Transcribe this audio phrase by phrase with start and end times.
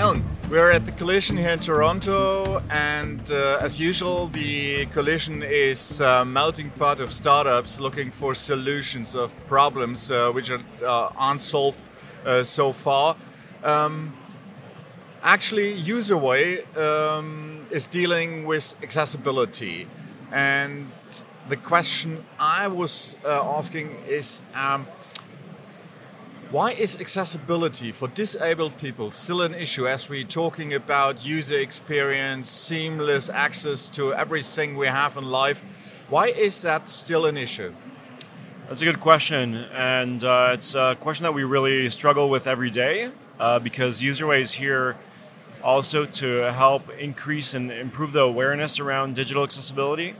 [0.00, 6.00] Allon, we're at the collision here in Toronto, and uh, as usual, the collision is
[6.00, 11.82] a melting pot of startups looking for solutions of problems uh, which are uh, unsolved
[12.24, 13.14] uh, so far.
[13.62, 14.14] Um,
[15.22, 19.86] actually, Userway um, is dealing with accessibility,
[20.32, 20.90] and
[21.50, 24.40] the question I was uh, asking is.
[24.54, 24.86] Um,
[26.50, 32.50] why is accessibility for disabled people still an issue as we're talking about user experience,
[32.50, 35.62] seamless access to everything we have in life?
[36.08, 37.72] Why is that still an issue?
[38.66, 42.70] That's a good question, and uh, it's a question that we really struggle with every
[42.70, 44.96] day uh, because UserWay is here
[45.62, 50.16] also to help increase and improve the awareness around digital accessibility.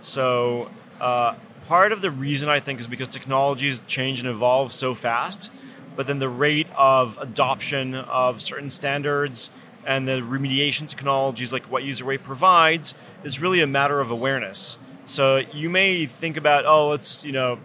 [0.00, 1.34] So, uh,
[1.68, 5.50] part of the reason I think is because technologies change and evolve so fast
[5.96, 9.50] but then the rate of adoption of certain standards
[9.86, 12.94] and the remediation technologies like what UserWay provides
[13.24, 14.78] is really a matter of awareness.
[15.06, 17.58] So you may think about, oh, let's you know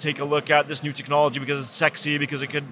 [0.00, 2.66] take a look at this new technology because it's sexy, because it could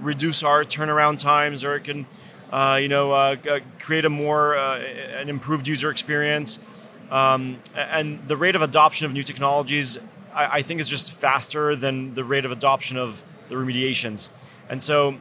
[0.00, 2.06] reduce our turnaround times, or it can
[2.52, 6.58] uh, you know uh, create a more uh, an improved user experience.
[7.10, 9.98] Um, and the rate of adoption of new technologies,
[10.34, 14.28] I, I think, is just faster than the rate of adoption of the remediations.
[14.72, 15.18] And so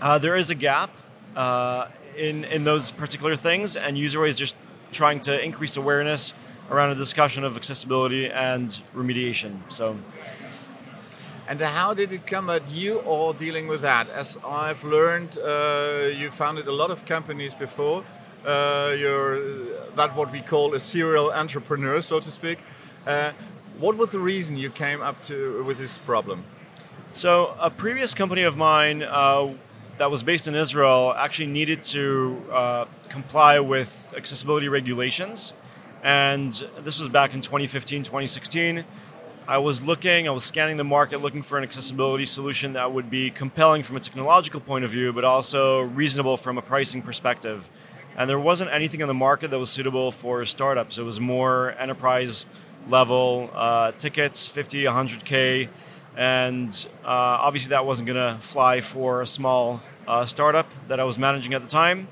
[0.00, 0.88] uh, there is a gap
[1.36, 4.56] uh, in, in those particular things, and UserWay is just
[4.92, 6.32] trying to increase awareness
[6.70, 9.60] around a discussion of accessibility and remediation.
[9.68, 9.98] So.
[11.46, 14.08] And how did it come at you all dealing with that?
[14.08, 18.06] As I've learned, uh, you founded a lot of companies before.
[18.42, 22.58] Uh, you're that what we call a serial entrepreneur, so to speak.
[23.06, 23.32] Uh,
[23.78, 26.46] what was the reason you came up to with this problem?
[27.14, 29.52] So, a previous company of mine uh,
[29.98, 35.52] that was based in Israel actually needed to uh, comply with accessibility regulations.
[36.02, 38.86] And this was back in 2015, 2016.
[39.46, 43.10] I was looking, I was scanning the market looking for an accessibility solution that would
[43.10, 47.68] be compelling from a technological point of view, but also reasonable from a pricing perspective.
[48.16, 50.96] And there wasn't anything in the market that was suitable for startups.
[50.96, 52.46] It was more enterprise
[52.88, 55.68] level uh, tickets, 50, 100K
[56.16, 61.04] and uh, obviously that wasn't going to fly for a small uh, startup that I
[61.04, 62.08] was managing at the time.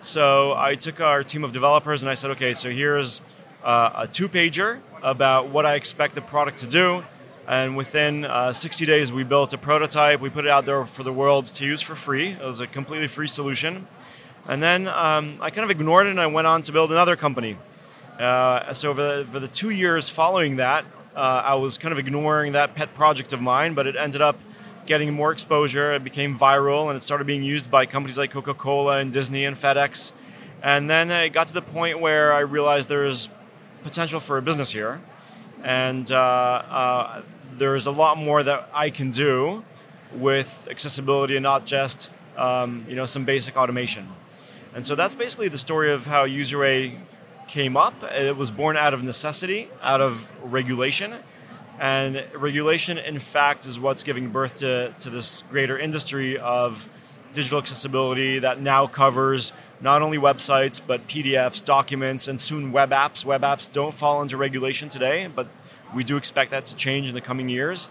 [0.00, 3.20] So I took our team of developers and I said, okay, so here's
[3.62, 7.04] uh, a two pager about what I expect the product to do.
[7.46, 10.20] And within uh, 60 days, we built a prototype.
[10.20, 12.32] We put it out there for the world to use for free.
[12.32, 13.86] It was a completely free solution.
[14.48, 17.16] And then um, I kind of ignored it and I went on to build another
[17.16, 17.58] company.
[18.18, 20.84] Uh, so for the, for the two years following that,
[21.14, 24.38] uh, I was kind of ignoring that pet project of mine, but it ended up
[24.86, 25.92] getting more exposure.
[25.92, 29.44] It became viral and it started being used by companies like Coca Cola and Disney
[29.44, 30.12] and FedEx.
[30.62, 33.28] And then it got to the point where I realized there's
[33.82, 35.00] potential for a business here.
[35.62, 39.64] And uh, uh, there's a lot more that I can do
[40.12, 44.08] with accessibility and not just um, you know some basic automation.
[44.74, 46.98] And so that's basically the story of how UserWay
[47.52, 48.02] came up.
[48.04, 51.16] It was born out of necessity, out of regulation.
[51.78, 56.88] And regulation, in fact, is what's giving birth to, to this greater industry of
[57.34, 59.52] digital accessibility that now covers
[59.82, 63.22] not only websites, but PDFs, documents, and soon web apps.
[63.22, 65.46] Web apps don't fall under regulation today, but
[65.94, 67.90] we do expect that to change in the coming years.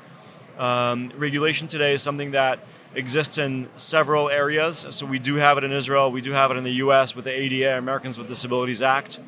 [0.57, 4.87] Um, regulation today is something that exists in several areas.
[4.89, 7.25] So we do have it in Israel, we do have it in the US with
[7.25, 9.19] the ADA, Americans with Disabilities Act.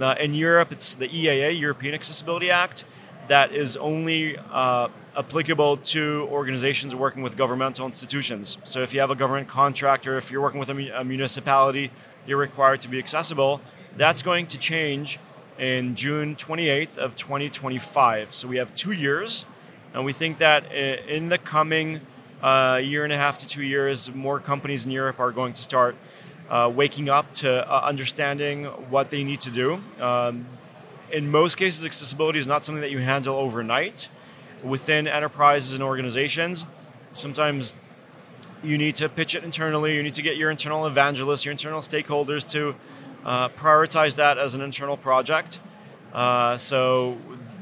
[0.00, 2.84] Uh, in Europe, it's the EAA, European Accessibility Act,
[3.26, 8.58] that is only uh, applicable to organizations working with governmental institutions.
[8.62, 11.90] So if you have a government contractor, if you're working with a, a municipality,
[12.26, 13.60] you're required to be accessible.
[13.96, 15.18] That's going to change
[15.58, 18.32] in June 28th of 2025.
[18.32, 19.46] So we have two years,
[19.92, 22.02] and we think that in the coming
[22.40, 25.62] uh, year and a half to two years, more companies in Europe are going to
[25.62, 25.96] start
[26.50, 29.82] uh, waking up to uh, understanding what they need to do.
[30.00, 30.46] Um,
[31.10, 34.08] in most cases, accessibility is not something that you handle overnight.
[34.62, 36.66] Within enterprises and organizations,
[37.12, 37.74] sometimes
[38.62, 39.94] you need to pitch it internally.
[39.94, 42.74] You need to get your internal evangelists, your internal stakeholders to
[43.24, 45.60] uh, prioritize that as an internal project.
[46.12, 47.18] Uh, so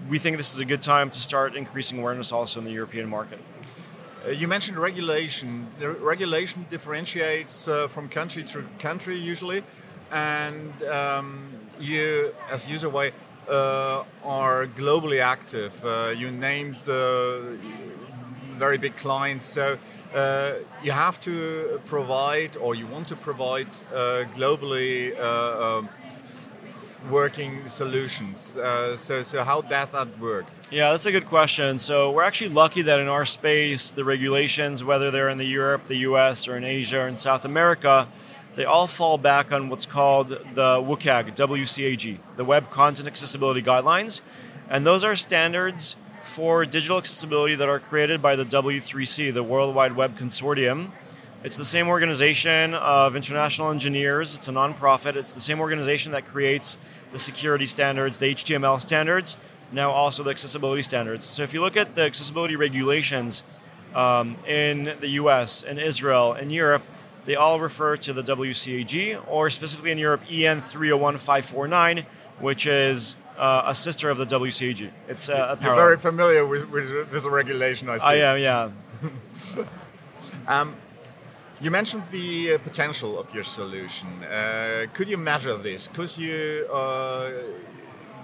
[0.08, 3.08] we think this is a good time to start increasing awareness also in the European
[3.08, 3.40] market.
[4.26, 5.68] Uh, you mentioned regulation.
[5.78, 9.62] The regulation differentiates uh, from country to country usually,
[10.10, 13.12] and um, you, as UserWay,
[13.48, 15.84] uh, are globally active.
[15.84, 16.78] Uh, you named
[18.58, 19.44] very big clients.
[19.44, 19.78] So
[20.14, 20.52] uh,
[20.82, 23.70] you have to provide, or you want to provide,
[24.34, 25.88] globally um,
[27.10, 28.56] working solutions.
[28.96, 30.46] So, so how does that work?
[30.68, 31.78] Yeah, that's a good question.
[31.78, 35.86] So we're actually lucky that in our space, the regulations, whether they're in the Europe,
[35.86, 38.08] the U.S., or in Asia or in South America,
[38.56, 44.22] they all fall back on what's called the WCAG, WCAG, the Web Content Accessibility Guidelines,
[44.68, 49.72] and those are standards for digital accessibility that are created by the W3C, the World
[49.72, 50.90] Wide Web Consortium.
[51.44, 54.34] It's the same organization of international engineers.
[54.34, 55.14] It's a nonprofit.
[55.14, 56.76] It's the same organization that creates
[57.12, 59.36] the security standards, the HTML standards,
[59.72, 61.24] now also the accessibility standards.
[61.24, 63.42] So if you look at the accessibility regulations
[63.94, 66.82] um, in the US, in Israel, in Europe,
[67.24, 72.06] they all refer to the WCAG, or specifically in Europe, EN 301549,
[72.38, 74.90] which is uh, a sister of the WCAG.
[75.08, 78.06] It's uh, a You're very familiar with, with, with, the regulation, I see.
[78.06, 78.70] I am, yeah.
[80.46, 80.76] um,
[81.60, 84.08] you mentioned the uh, potential of your solution.
[84.22, 85.88] Uh, could you measure this?
[85.88, 87.30] Could you uh,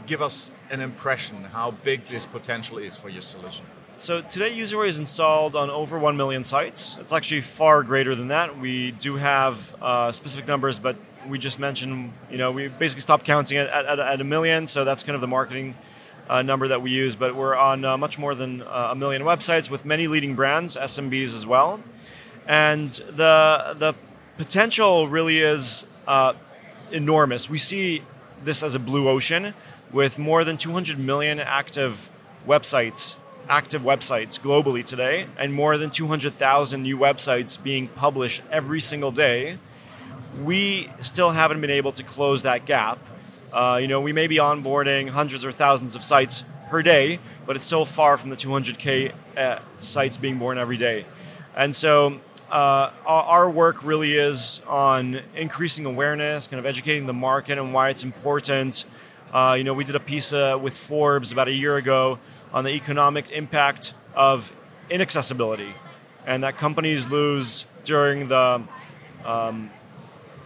[0.06, 3.66] give us an impression how big this potential is for your solution?
[3.98, 6.96] So today, Userway is installed on over 1 million sites.
[7.00, 8.58] It's actually far greater than that.
[8.58, 10.96] We do have uh, specific numbers, but
[11.28, 14.84] we just mentioned, you know, we basically stopped counting at, at, at a million, so
[14.84, 15.76] that's kind of the marketing
[16.28, 17.14] uh, number that we use.
[17.14, 20.76] But we're on uh, much more than uh, a million websites with many leading brands,
[20.76, 21.80] SMBs as well.
[22.48, 23.94] And the, the
[24.36, 26.32] potential really is uh,
[26.90, 27.48] enormous.
[27.48, 28.02] We see
[28.42, 29.54] this as a blue ocean
[29.92, 32.10] with more than 200 million active
[32.46, 39.10] websites active websites globally today and more than 200,000 new websites being published every single
[39.10, 39.58] day,
[40.42, 42.98] we still haven't been able to close that gap.
[43.52, 47.56] Uh, you know, we may be onboarding hundreds or thousands of sites per day, but
[47.56, 51.04] it's still far from the 200k uh, sites being born every day.
[51.54, 57.58] And so uh, our work really is on increasing awareness, kind of educating the market
[57.58, 58.86] and why it's important.
[59.32, 62.18] Uh, you know, we did a piece uh, with Forbes about a year ago
[62.52, 64.52] on the economic impact of
[64.90, 65.74] inaccessibility,
[66.26, 68.62] and that companies lose during the
[69.24, 69.70] um,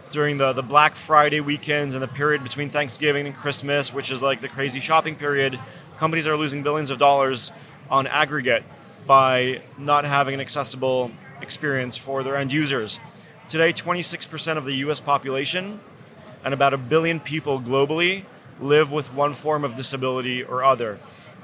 [0.09, 4.21] during the, the Black Friday weekends and the period between Thanksgiving and Christmas, which is
[4.21, 5.59] like the crazy shopping period.
[5.97, 7.51] Companies are losing billions of dollars
[7.89, 8.63] on aggregate
[9.05, 11.11] by not having an accessible
[11.41, 13.01] experience for their end users.
[13.49, 15.81] Today, 26% of the US population
[16.45, 18.23] and about a billion people globally
[18.59, 20.99] live with one form of disability or other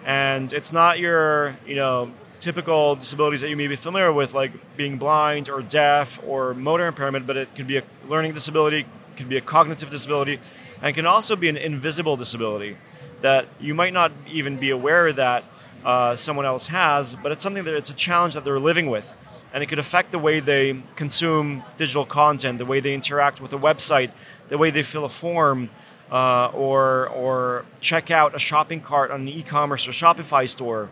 [0.06, 2.12] and it's not your you know
[2.44, 6.86] typical disabilities that you may be familiar with, like being blind or deaf or motor
[6.86, 10.42] impairment, but it could be a learning disability, could be a cognitive disability,
[10.82, 12.76] and can also be an invisible disability
[13.22, 15.46] that you might not even be aware that
[15.86, 19.16] uh, someone else has, but it's something that it's a challenge that they're living with.
[19.54, 23.54] And it could affect the way they consume digital content, the way they interact with
[23.54, 24.12] a website,
[24.50, 25.70] the way they fill a form,
[26.14, 30.92] uh, or or check out a shopping cart on an e-commerce or Shopify store.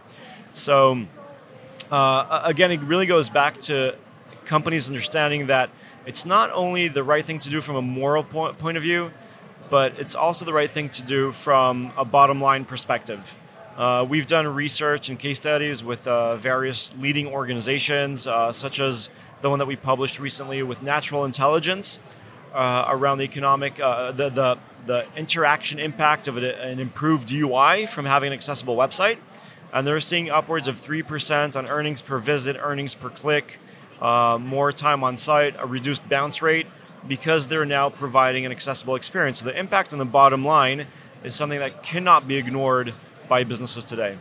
[0.52, 1.06] So
[1.92, 3.96] uh, again, it really goes back to
[4.46, 5.70] companies understanding that
[6.08, 9.12] it's not only the right thing to do from a moral point, point of view,
[9.70, 13.36] but it's also the right thing to do from a bottom line perspective.
[13.78, 19.10] Uh, we've done research and case studies with uh, various leading organizations, uh, such as
[19.42, 22.00] the one that we published recently with Natural Intelligence
[22.54, 28.06] uh, around the economic, uh, the, the the interaction impact of an improved UI from
[28.06, 29.18] having an accessible website.
[29.74, 33.60] And they're seeing upwards of 3% on earnings per visit, earnings per click,
[34.02, 36.68] uh, more time on site, a reduced bounce rate,
[37.08, 39.40] because they're now providing an accessible experience.
[39.40, 40.88] So the impact on the bottom line
[41.24, 42.94] is something that cannot be ignored
[43.30, 44.18] by businesses today.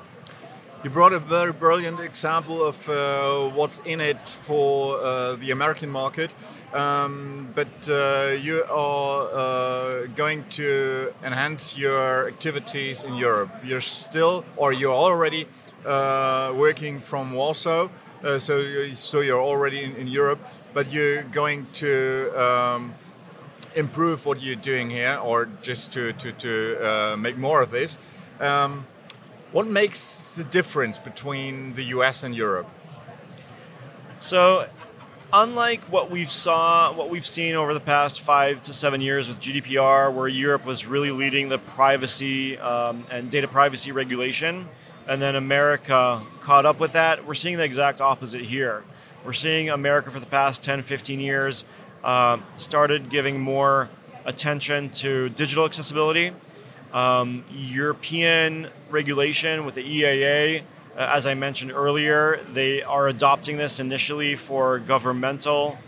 [0.82, 5.90] You brought a very brilliant example of uh, what's in it for uh, the American
[5.90, 6.34] market.
[6.72, 13.50] Um, but uh, you are uh, going to enhance your activities in Europe.
[13.62, 15.48] You're still, or you're already
[15.84, 17.90] uh, working from Warsaw,
[18.24, 20.40] uh, so so you're already in, in, Europe.
[20.72, 22.94] But you're going to um,
[23.76, 27.98] improve what you're doing here, or just to to, to make more of this.
[28.40, 28.86] Um,
[29.52, 32.68] what makes the difference between the US and Europe?
[34.18, 34.68] So
[35.32, 39.40] unlike what we've saw, what we've seen over the past five to seven years with
[39.40, 44.68] GDPR, where Europe was really leading the privacy um, and data privacy regulation,
[45.06, 48.84] and then America caught up with that, we're seeing the exact opposite here.
[49.24, 51.64] We're seeing America for the past 10, 15 years
[52.02, 53.88] uh, started giving more
[54.24, 56.32] attention to digital accessibility.
[56.92, 60.64] Um, European regulation with the EAA
[60.96, 65.78] Uh, as I mentioned earlier, they are adopting this initially for governmental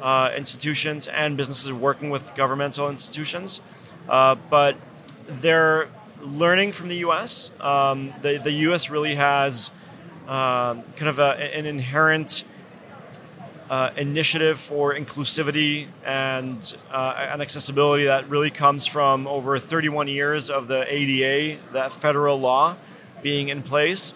[0.00, 3.60] uh, institutions and businesses working with governmental institutions.
[4.08, 4.76] Uh, but
[5.26, 5.88] they're
[6.20, 7.50] learning from the US.
[7.60, 9.70] Um, the, the US really has
[10.28, 12.44] um, kind of a, an inherent
[13.70, 20.50] uh, initiative for inclusivity and, uh, and accessibility that really comes from over 31 years
[20.50, 22.76] of the ADA, that federal law,
[23.22, 24.14] being in place.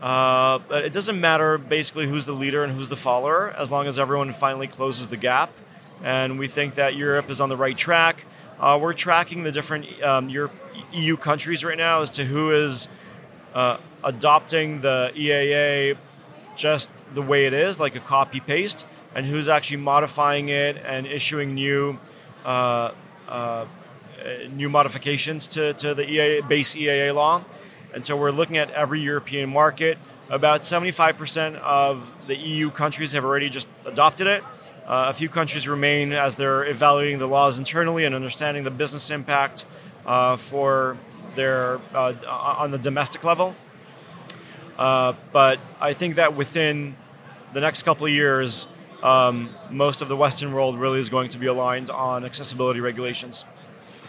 [0.00, 3.86] Uh, but it doesn't matter basically who's the leader and who's the follower, as long
[3.86, 5.50] as everyone finally closes the gap.
[6.02, 8.24] And we think that Europe is on the right track.
[8.60, 10.52] Uh, we're tracking the different um, Europe,
[10.92, 12.88] EU countries right now as to who is
[13.54, 15.96] uh, adopting the EAA
[16.56, 21.06] just the way it is, like a copy paste, and who's actually modifying it and
[21.06, 21.98] issuing new
[22.44, 22.92] uh,
[23.28, 23.66] uh,
[24.50, 27.44] new modifications to, to the base EAA law.
[27.94, 29.98] And so we're looking at every European market.
[30.28, 34.42] About 75% of the EU countries have already just adopted it.
[34.86, 39.10] Uh, a few countries remain as they're evaluating the laws internally and understanding the business
[39.10, 39.64] impact
[40.04, 40.96] uh, for
[41.34, 43.54] their uh, on the domestic level.
[44.78, 46.96] Uh, but I think that within
[47.52, 48.66] the next couple of years,
[49.02, 53.44] um, most of the Western world really is going to be aligned on accessibility regulations.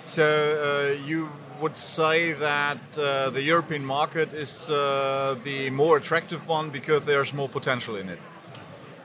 [0.03, 1.29] So uh, you
[1.61, 7.49] would say that uh, the European market is the more attractive one because there's more
[7.49, 8.19] potential in it.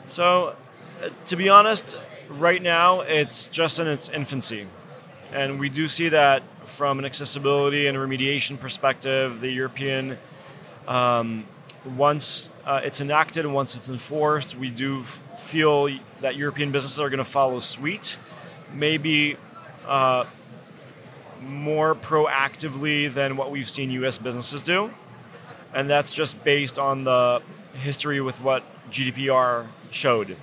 [0.07, 0.54] So
[1.26, 1.97] to be honest,
[2.28, 4.66] right now it's just in its infancy.
[5.33, 10.19] And we do see that from an accessibility and remediation perspective, the European,
[10.87, 11.47] um,
[11.84, 15.02] once uh, it's enacted and once it's enforced, we do
[15.38, 15.88] feel
[16.20, 18.16] that European businesses are going to follow suite,
[18.72, 19.36] maybe
[19.86, 20.24] uh,
[21.40, 24.90] more proactively than what we've seen US businesses do.
[25.74, 27.42] And that's just based on the
[27.74, 30.36] history with what GDPR showed.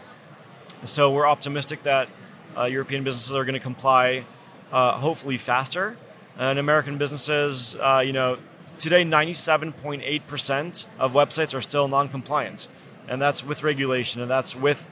[0.84, 2.10] So we're optimistic that
[2.58, 4.26] uh, European businesses are going to comply,
[4.72, 5.98] uh, hopefully faster.
[6.38, 8.38] And American businesses, uh, you know,
[8.78, 12.68] today 97.8% of websites are still non-compliant,
[13.08, 14.90] and that's with regulation, and that's with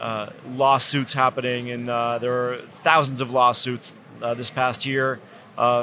[0.00, 5.20] uh, lawsuits happening, and uh, there are thousands of lawsuits uh, this past year.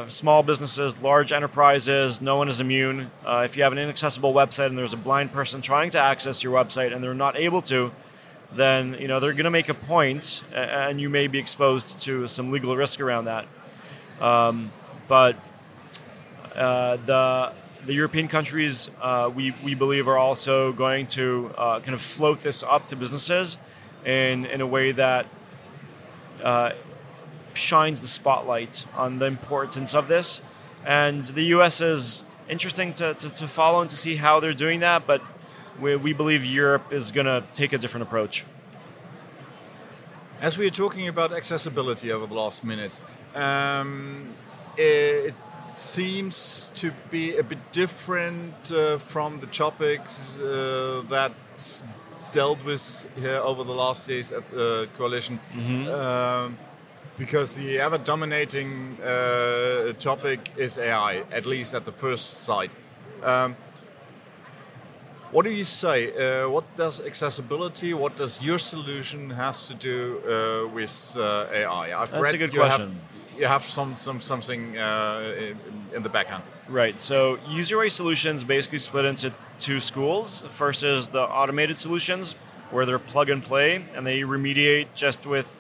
[0.08, 3.12] small businesses, large enterprises, no one is immune.
[3.26, 6.54] if you have an inaccessible website and there's a blind person trying to access your
[6.54, 7.92] website and they're not able to,
[8.54, 12.28] then you know they're going to make a point, and you may be exposed to
[12.28, 13.48] some legal risk around that.
[14.22, 14.72] Um,
[15.08, 15.40] but uh,
[16.56, 17.54] the
[17.86, 22.42] the European countries, uh, we, we believe, are also going to uh, kind of float
[22.42, 23.58] this up to businesses
[24.04, 25.28] in, in a way that
[26.44, 26.72] uh,
[27.54, 30.42] shines the spotlight on the importance of this.
[30.84, 34.80] And the US is interesting to, to, to follow and to see how they're doing
[34.80, 35.22] that, but
[35.80, 38.46] we, we believe Europe is going to take a different approach.
[40.42, 43.02] As we are talking about accessibility over the last minutes,
[43.36, 44.34] um,
[44.78, 45.34] it
[45.78, 51.84] seems to be a bit different uh, from the topics uh, that's
[52.32, 55.40] dealt with here over the last days at the coalition.
[55.54, 55.88] Mm-hmm.
[55.88, 56.58] Um,
[57.18, 62.72] because the ever dominating uh, topic is AI, at least at the first sight.
[63.24, 63.56] Um,
[65.32, 65.98] what do you say?
[66.14, 72.00] Uh, what does accessibility, what does your solution has to do uh, with uh, AI?
[72.00, 72.92] I've That's read a good you question.
[72.92, 75.54] Have, you have some, some something uh,
[75.94, 76.44] in, the backhand.
[76.68, 77.00] Right.
[77.00, 80.44] So UserWay solutions basically split into two schools.
[80.50, 82.36] First is the automated solutions,
[82.72, 85.60] where they're plug and play, and they remediate just with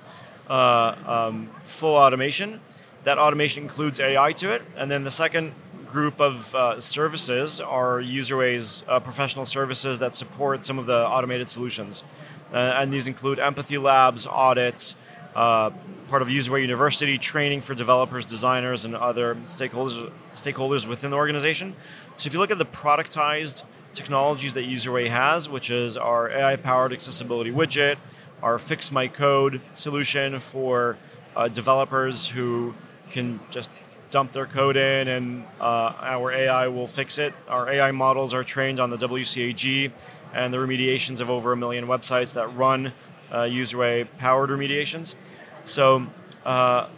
[0.49, 2.61] uh, um, full automation.
[3.03, 4.63] That automation includes AI to it.
[4.75, 5.53] And then the second
[5.85, 11.47] group of uh, services are UserWay's uh, professional services that support some of the automated
[11.47, 12.03] solutions.
[12.51, 14.95] Uh, and these include empathy labs, audits,
[15.35, 15.71] uh,
[16.07, 21.75] part of UserWay University, training for developers, designers, and other stakeholders, stakeholders within the organization.
[22.17, 23.63] So if you look at the productized
[23.93, 27.97] technologies that UserWay has, which is our AI-powered accessibility widget,
[28.41, 30.97] our Fix My Code solution for
[31.35, 32.75] uh, developers who
[33.11, 33.69] can just
[34.11, 37.33] dump their code in and uh, our AI will fix it.
[37.49, 39.91] Our AI models are trained on the WCAG
[40.33, 42.93] and the remediations of over a million websites that run
[43.31, 45.15] uh, UserWay powered remediations.
[45.63, 46.07] So
[46.45, 46.89] uh,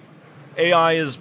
[0.57, 1.19] AI is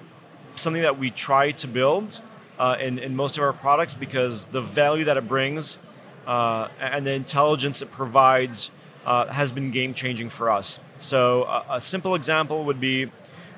[0.56, 2.20] something that we try to build
[2.58, 5.78] uh, in, in most of our products because the value that it brings
[6.26, 8.70] uh, and the intelligence it provides
[9.04, 10.78] uh, has been game changing for us.
[10.98, 13.10] So a, a simple example would be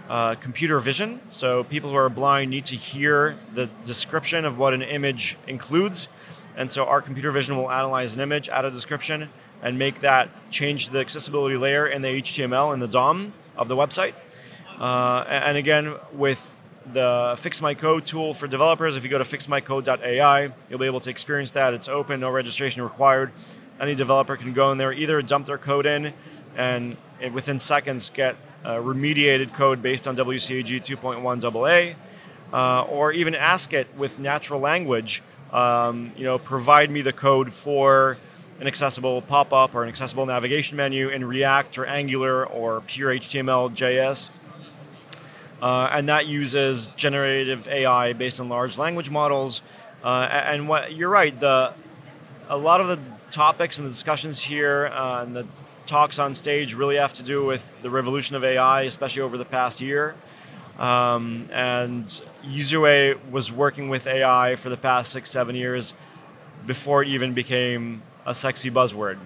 [0.08, 1.20] uh, computer vision.
[1.28, 6.08] So people who are blind need to hear the description of what an image includes.
[6.56, 9.30] And so our computer vision will analyze an image, add a description,
[9.62, 13.76] and make that change the accessibility layer in the HTML in the DOM of the
[13.76, 14.14] website.
[14.78, 16.60] Uh, and again, with
[16.92, 21.00] the Fix My Code tool for developers, if you go to fixmycode.ai, you'll be able
[21.00, 21.74] to experience that.
[21.74, 23.32] It's open, no registration required.
[23.80, 26.12] Any developer can go in there, either dump their code in
[26.56, 26.96] and
[27.32, 31.96] within seconds get remediated code based on WCAG 2.1 AA,
[32.52, 35.22] uh, or even ask it with natural language,
[35.52, 38.18] um, you know, provide me the code for
[38.60, 43.70] an accessible pop-up or an accessible navigation menu in React or Angular or pure HTML,
[43.70, 44.30] JS.
[45.60, 49.60] Uh, and that uses generative AI based on large language models.
[50.02, 51.72] Uh, and what you're right, the
[52.48, 52.98] a lot of the
[53.30, 55.46] topics and the discussions here uh, and the
[55.86, 59.44] talks on stage really have to do with the revolution of AI, especially over the
[59.44, 60.14] past year.
[60.78, 62.04] Um, and
[62.44, 65.94] Userway was working with AI for the past six, seven years
[66.66, 69.18] before it even became a sexy buzzword.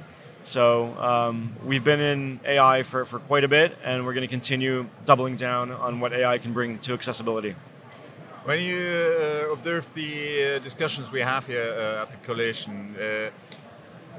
[0.45, 4.35] So um, we've been in AI for, for quite a bit, and we're going to
[4.39, 7.55] continue doubling down on what AI can bring to accessibility.
[8.45, 13.31] When you uh, observe the uh, discussions we have here uh, at the collation, uh,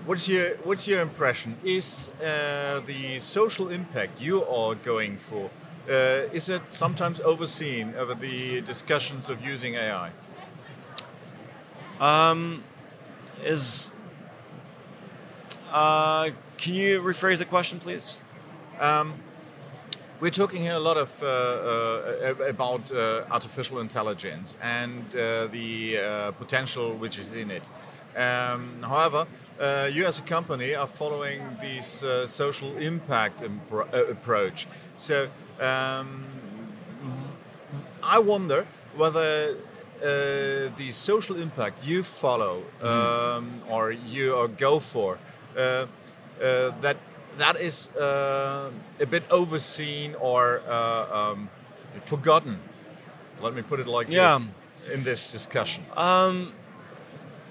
[0.05, 1.55] what's your what's your impression?
[1.63, 5.49] Is uh, the social impact you are going for?
[5.89, 10.11] Uh, is it sometimes overseen over the discussions of using AI?
[11.99, 12.63] Um,
[13.43, 13.91] is
[15.73, 18.21] uh, can you rephrase the question, please?
[18.79, 19.15] Um,
[20.19, 25.97] we're talking here a lot of uh, uh, about uh, artificial intelligence and uh, the
[25.97, 27.63] uh, potential which is in it.
[28.15, 29.27] Um, however,
[29.59, 33.43] uh, you as a company are following this social impact
[34.11, 34.67] approach.
[34.95, 35.27] So
[35.59, 36.25] um,
[38.01, 38.65] I wonder
[38.95, 39.55] whether
[40.03, 43.37] uh, the social impact you follow mm-hmm.
[43.37, 45.17] um, or you or go for
[45.55, 46.97] that
[47.37, 51.49] that is uh, a bit overseen or uh, um,
[52.05, 52.59] forgotten.
[53.41, 54.39] Let me put it like yeah.
[54.39, 55.85] this in this discussion.
[55.95, 56.53] Um,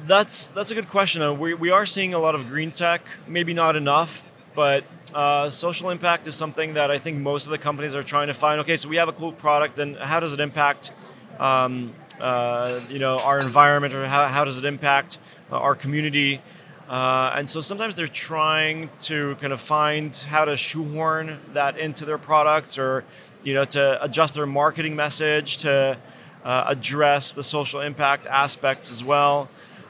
[0.07, 1.39] that's that's a good question.
[1.39, 4.23] We, we are seeing a lot of green tech, maybe not enough,
[4.55, 8.29] but uh, social impact is something that I think most of the companies are trying
[8.29, 8.61] to find.
[8.61, 10.93] Okay, so we have a cool product, then how does it impact,
[11.39, 15.19] um, uh, you know, our environment, or how, how does it impact
[15.51, 16.41] uh, our community?
[16.89, 22.05] Uh, and so sometimes they're trying to kind of find how to shoehorn that into
[22.05, 23.05] their products, or
[23.43, 25.97] you know, to adjust their marketing message to
[26.45, 29.49] uh, address the social impact aspects as well.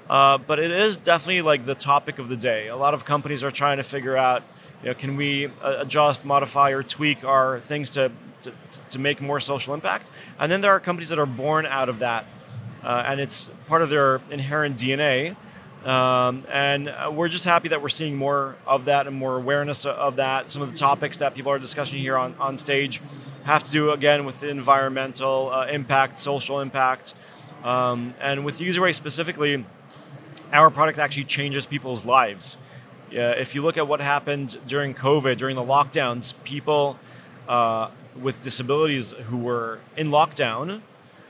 [0.09, 2.69] Uh, but it is definitely like the topic of the day.
[2.69, 4.43] A lot of companies are trying to figure out,
[4.83, 8.53] you know, can we uh, adjust, modify, or tweak our things to, to,
[8.91, 10.11] to make more social impact?
[10.39, 12.27] And then there are companies that are born out of that,
[12.83, 15.37] uh, and it's part of their inherent DNA.
[15.85, 19.85] Um, and uh, we're just happy that we're seeing more of that and more awareness
[19.85, 20.49] of that.
[20.49, 23.01] Some of the topics that people are discussing here on, on stage
[23.43, 27.15] have to do again with environmental uh, impact, social impact,
[27.65, 29.65] um, and with Userway specifically
[30.53, 32.59] our product actually changes people's lives.
[33.11, 36.99] Uh, if you look at what happened during COVID, during the lockdowns, people
[37.49, 37.91] uh,
[38.21, 40.83] with disabilities who were in lockdown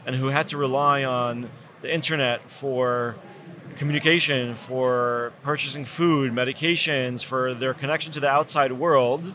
[0.05, 1.49] and who had to rely on
[1.81, 3.17] the internet for
[3.77, 9.35] communication, for purchasing food, medications, for their connection to the outside world,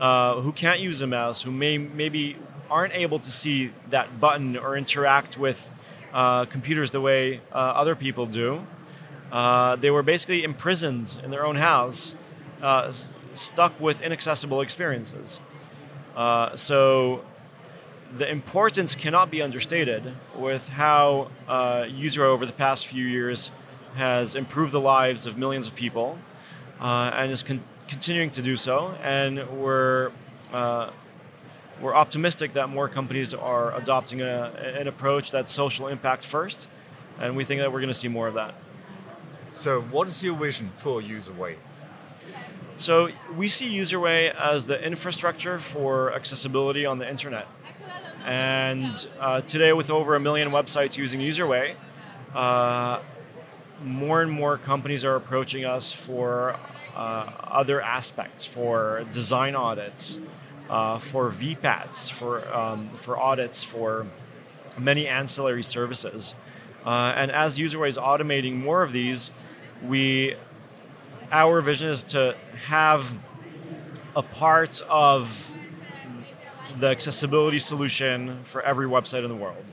[0.00, 2.36] uh, who can't use a mouse, who may maybe
[2.70, 5.70] aren't able to see that button or interact with
[6.12, 8.66] uh, computers the way uh, other people do.
[9.30, 12.14] Uh, they were basically imprisoned in their own house,
[12.62, 12.92] uh,
[13.34, 15.40] stuck with inaccessible experiences.
[16.16, 17.24] Uh, so
[18.12, 23.50] the importance cannot be understated with how uh, User over the past few years
[23.98, 26.18] has improved the lives of millions of people
[26.80, 28.94] uh, and is con- continuing to do so.
[29.02, 30.12] And we're
[30.52, 30.90] uh,
[31.80, 36.66] we're optimistic that more companies are adopting a, an approach that's social impact first,
[37.20, 38.54] and we think that we're going to see more of that.
[39.54, 41.56] So, what is your vision for Userway?
[42.76, 47.46] So, we see Userway as the infrastructure for accessibility on the internet.
[48.24, 51.76] And uh, today, with over a million websites using Userway,
[52.34, 53.00] uh,
[53.82, 56.56] more and more companies are approaching us for
[56.96, 60.18] uh, other aspects, for design audits,
[60.68, 64.06] uh, for VPATs, for, um, for audits, for
[64.78, 66.34] many ancillary services.
[66.84, 69.30] Uh, and as Userway is automating more of these,
[69.86, 70.36] we
[71.30, 72.34] our vision is to
[72.66, 73.14] have
[74.16, 75.52] a part of
[76.78, 79.64] the accessibility solution for every website in the world.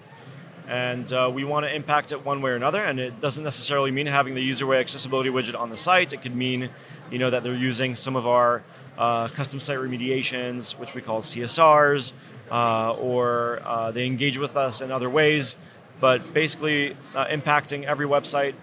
[0.67, 2.79] And uh, we want to impact it one way or another.
[2.79, 6.13] And it doesn't necessarily mean having the user-way accessibility widget on the site.
[6.13, 6.69] It could mean,
[7.11, 8.63] you know, that they're using some of our
[8.97, 12.13] uh, custom site remediations, which we call CSRs,
[12.51, 15.55] uh, or uh, they engage with us in other ways.
[15.99, 18.55] But basically, uh, impacting every website,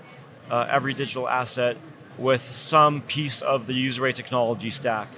[0.51, 1.77] uh, every digital asset
[2.19, 5.09] with some piece of the user-way technology stack,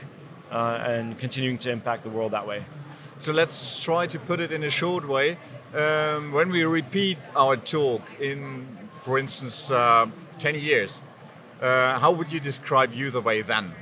[0.50, 2.64] and continuing to impact the world that way.
[3.18, 5.38] So let's try to put it in a short way
[5.74, 8.66] um, when we repeat our talk in,
[9.00, 10.06] for instance, uh,
[10.38, 11.02] 10 years,
[11.60, 13.72] uh, how would you describe UserWay then?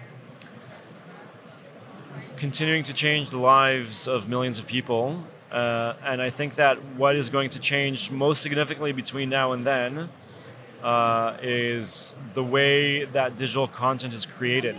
[2.37, 5.23] Continuing to change the lives of millions of people.
[5.51, 9.67] Uh, and I think that what is going to change most significantly between now and
[9.67, 10.09] then
[10.83, 14.77] uh, is the way that digital content is created.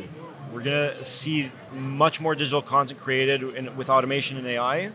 [0.52, 4.92] We're going to see much more digital content created in, with automation and AI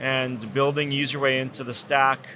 [0.00, 2.26] and building UserWay into the stack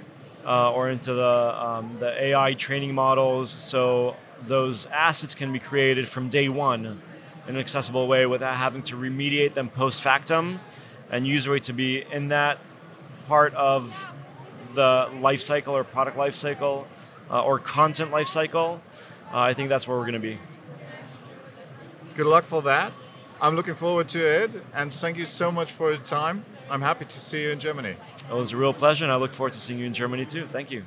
[0.45, 4.15] uh, or into the, um, the AI training models so
[4.47, 7.01] those assets can be created from day one in
[7.47, 10.59] an accessible way without having to remediate them post factum
[11.09, 12.59] and UserWay to be in that
[13.27, 14.05] part of
[14.75, 16.87] the life cycle or product life cycle
[17.29, 18.81] uh, or content life cycle.
[19.33, 20.37] Uh, I think that's where we're going to be.
[22.15, 22.91] Good luck for that.
[23.41, 26.45] I'm looking forward to it, and thank you so much for your time.
[26.69, 27.95] I'm happy to see you in Germany.
[28.29, 30.45] It was a real pleasure, and I look forward to seeing you in Germany too.
[30.45, 30.85] Thank you.